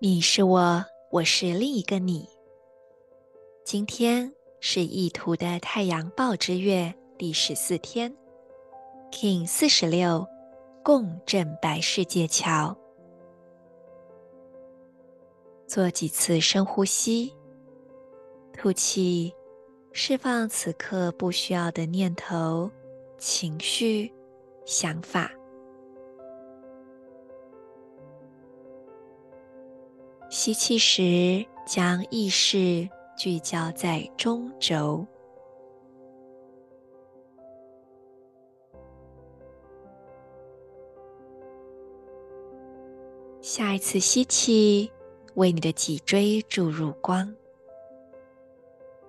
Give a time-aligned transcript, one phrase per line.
[0.00, 2.28] 你是我，我是另一个你。
[3.64, 8.16] 今天是意图的太阳报之月第十四天
[9.10, 10.24] ，King 四十六，
[10.84, 12.78] 共振白世界桥。
[15.66, 17.34] 做几次深呼吸，
[18.52, 19.34] 吐气，
[19.92, 22.70] 释放此刻不需要的念头、
[23.18, 24.12] 情绪、
[24.64, 25.28] 想法。
[30.30, 35.06] 吸气时，将意识聚焦在中轴。
[43.40, 44.92] 下一次吸气，
[45.34, 47.34] 为你的脊椎注入光，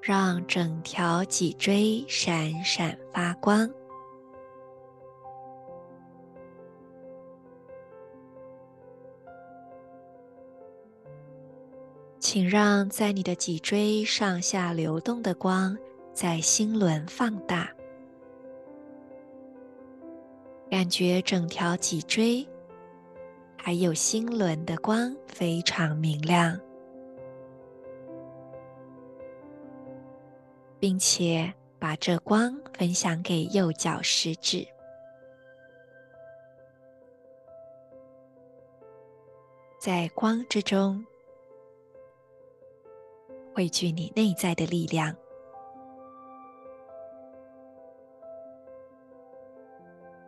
[0.00, 3.70] 让整条脊椎闪闪发光。
[12.32, 15.76] 请让在你的脊椎上下流动的光
[16.14, 17.70] 在心轮放大，
[20.70, 22.48] 感觉整条脊椎
[23.58, 26.58] 还有心轮的光非常明亮，
[30.80, 34.66] 并且把这光分享给右脚食指，
[39.78, 41.04] 在光之中。
[43.54, 45.14] 汇聚你内在的力量。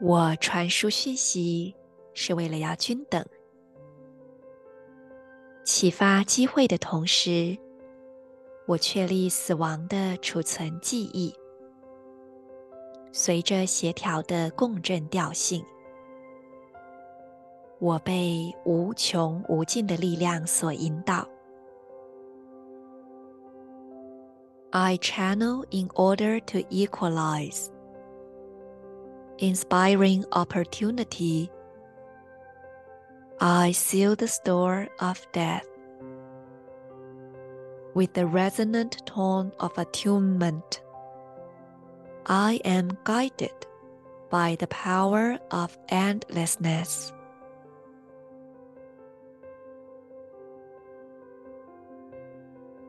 [0.00, 1.74] 我传输讯息
[2.12, 3.24] 是为了要均等，
[5.64, 7.56] 启发机会的同时，
[8.66, 11.34] 我确立死亡的储存记忆。
[13.12, 15.64] 随着协调的共振调性，
[17.78, 21.26] 我被无穷无尽的力量所引导。
[24.73, 27.71] I channel in order to equalize,
[29.39, 31.49] inspiring opportunity.
[33.41, 35.65] I seal the store of death
[37.95, 40.81] with the resonant tone of attunement.
[42.27, 43.65] I am guided
[44.29, 47.11] by the power of endlessness.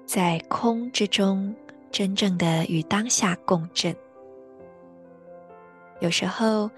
[0.04, 1.54] 在空之中。
[1.95, 3.95] 真正的与当下共振。
[6.01, 6.69] 有时候，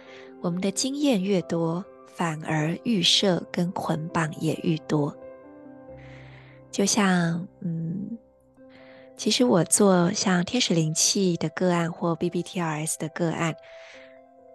[0.44, 5.12] 我们的经验越多，反而预设跟捆绑也愈多。
[6.70, 8.16] 就像，嗯，
[9.16, 13.56] 其实我做像天使灵气的个案或 BBTRS 的个案，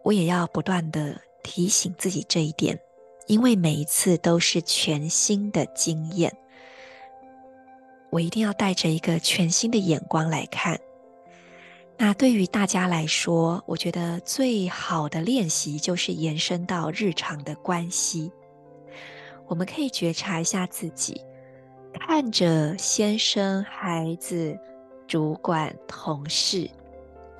[0.04, 2.78] 我也要不断的提醒自己这一点，
[3.26, 6.32] 因为每一次都是全新的经验。
[8.12, 10.78] 我一定要带着一个全新的眼光来看。
[11.96, 18.30] 那对于大家来说，我觉得最好的练习就是延伸到日常的关系。
[19.48, 21.22] 我们可以觉察一下自己，
[21.94, 24.58] 看着先生、孩子、
[25.06, 26.68] 主管、同事、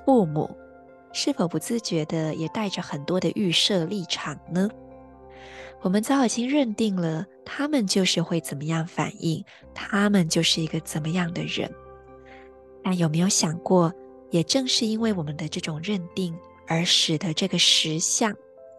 [0.05, 0.49] 父母，
[1.11, 4.67] 是否不自觉的也带着很多的预设立场呢？
[5.83, 9.43] 我们早已经认定了，他们就是会怎么样反应，
[9.73, 11.69] 他们就是一个怎么样的人。
[12.81, 13.93] 但有没有想过，
[14.31, 16.33] 也正是因为我们的这种认定，
[16.67, 18.33] 而使得这个实相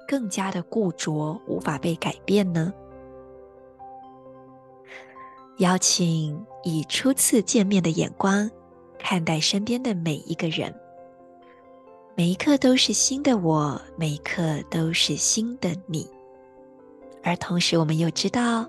[0.09, 2.73] 更加的固着，无法被改变呢？
[5.59, 8.51] 邀请以初次见面的眼光
[8.99, 10.75] 看待身边的每一个人，
[12.17, 16.09] 每一刻都是新的我，每一刻都是新的你。
[17.25, 18.69] 而同时，我们又知道，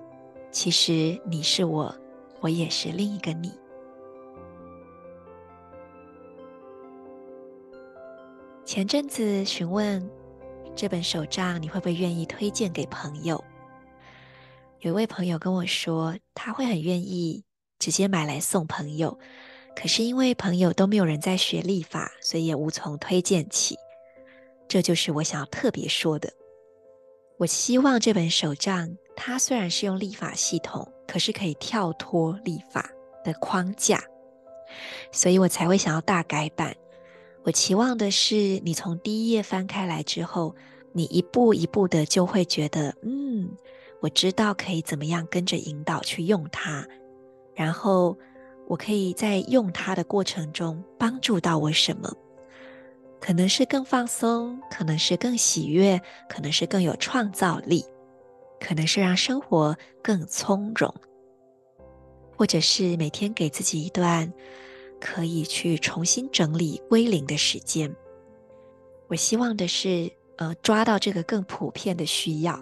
[0.49, 1.93] 其实你是我，
[2.39, 3.51] 我也是另一个你。
[8.63, 10.09] 前阵子询问
[10.73, 13.43] 这本手账，你会不会愿意推荐给朋友？
[14.79, 17.43] 有一位朋友跟我说，他会很愿意
[17.77, 19.19] 直接买来送朋友，
[19.75, 23.75] 可是因为朋友都没有人在学历法，所以也无从推荐起。
[24.67, 26.31] 这就是我想要特别说的。
[27.37, 32.89] 我希望这本手账，它虽然是用立法系统，可是可以跳脱立法
[33.23, 34.01] 的框架，
[35.11, 36.75] 所以我才会想要大改版。
[37.43, 40.55] 我期望的是，你从第一页翻开来之后，
[40.93, 43.51] 你一步一步的就会觉得，嗯，
[43.99, 46.87] 我知道可以怎么样跟着引导去用它，
[47.53, 48.17] 然后
[48.67, 52.09] 我可以在用它的过程中帮助到我什么。
[53.25, 55.99] 可能是更放松，可能是更喜悦，
[56.29, 57.83] 可能是更有创造力，
[58.59, 60.93] 可能是让生活更从容，
[62.37, 64.31] 或者是每天给自己一段
[65.01, 67.91] 可以去重新整理归零的时间。
[69.07, 70.07] 我希望的是，
[70.37, 72.59] 呃，抓到这个更普遍的需要，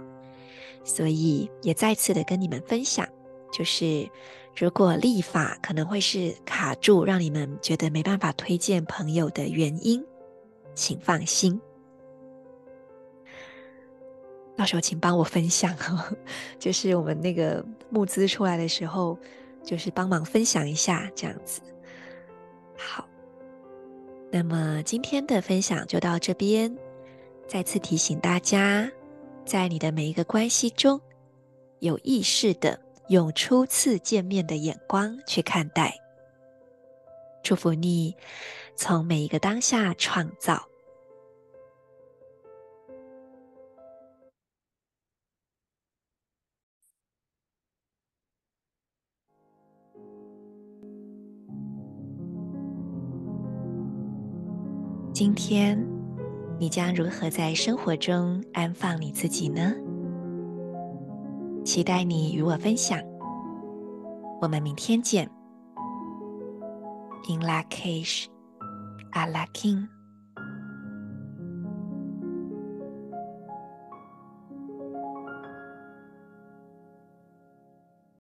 [0.86, 3.06] 所以也再次的跟你们分享，
[3.52, 4.10] 就是
[4.56, 10.02] 如果立法可能会是卡住，让你们觉得没办法推荐朋友的原因。
[10.76, 11.60] 请放心，
[14.56, 15.76] 到时候请帮我分享，
[16.60, 19.18] 就是我们那个募资出来的时候，
[19.64, 21.62] 就是帮忙分享一下这样子。
[22.78, 23.08] 好，
[24.32, 26.76] 那么今天的分享就到这边。
[27.48, 28.90] 再次提醒大家，
[29.46, 31.00] 在你的每一个关系中，
[31.80, 32.80] 有意识的
[33.10, 35.94] 用初次见面的眼光去看待。
[37.44, 38.16] 祝福你。
[38.76, 40.62] 从每一个当下创造。
[55.14, 55.80] 今天，
[56.60, 59.74] 你将如何在生活中安放你自己呢？
[61.64, 63.00] 期待你与我分享。
[64.42, 65.30] 我们明天见。
[67.30, 68.33] In lak'ech.
[69.14, 69.93] Alakim.